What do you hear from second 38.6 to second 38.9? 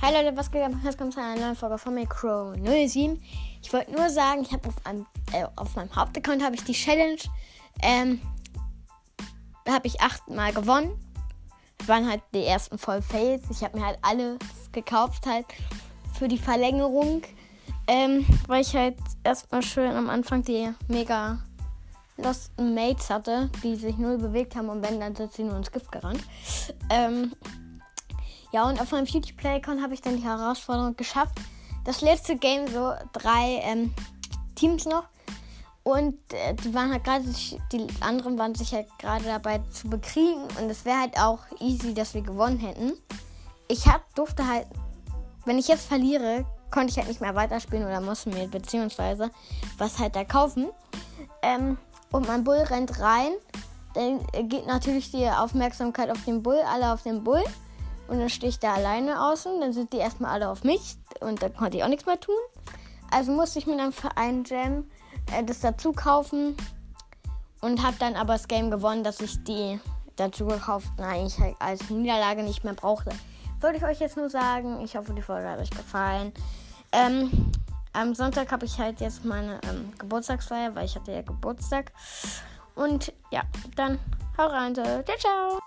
halt